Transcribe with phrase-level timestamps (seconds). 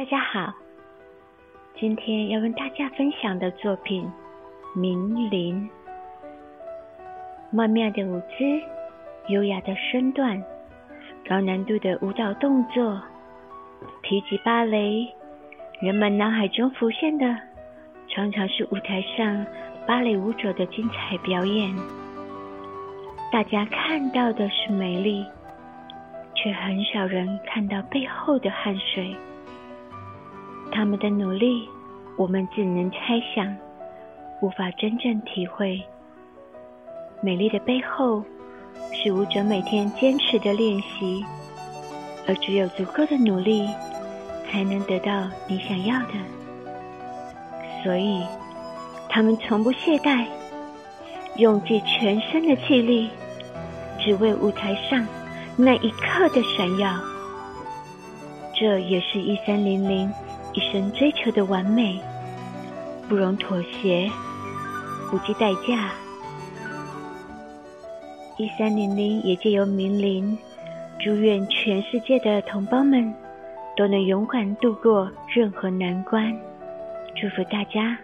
[0.00, 0.54] 大家好，
[1.78, 4.10] 今天要跟大家分享的作品
[4.78, 5.68] 《明灵》。
[7.50, 8.34] 曼妙的舞姿，
[9.28, 10.42] 优雅的身段，
[11.28, 12.98] 高难度的舞蹈动作，
[14.02, 15.06] 提及芭蕾，
[15.82, 17.36] 人们脑海中浮现的
[18.08, 19.46] 常常是舞台上
[19.86, 21.72] 芭蕾舞者的精彩表演。
[23.30, 25.26] 大家看到的是美丽，
[26.42, 29.14] 却很少人看到背后的汗水。
[30.72, 31.68] 他们的努力，
[32.16, 33.54] 我们只能猜想，
[34.40, 35.82] 无法真正体会。
[37.20, 38.24] 美丽的背后，
[38.92, 41.22] 是舞者每天坚持的练习，
[42.26, 43.68] 而只有足够的努力，
[44.48, 46.14] 才能得到你想要的。
[47.82, 48.24] 所以，
[49.08, 50.24] 他们从不懈怠，
[51.36, 53.10] 用尽全身的气力，
[53.98, 55.06] 只为舞台上
[55.56, 56.98] 那一刻的闪耀。
[58.54, 60.12] 这也是一三零零
[60.52, 61.98] 一生追求的完美，
[63.08, 64.10] 不容妥协，
[65.10, 65.92] 不计代价。
[68.36, 70.36] 一三零零也借由明灵，
[70.98, 73.14] 祝愿全世界的同胞们
[73.76, 76.34] 都能勇敢度过任何难关，
[77.14, 77.98] 祝福大家。